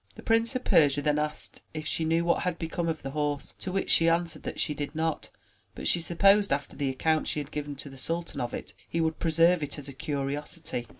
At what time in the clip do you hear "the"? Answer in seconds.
0.15-0.23, 3.03-3.11, 6.75-6.89, 7.75-7.97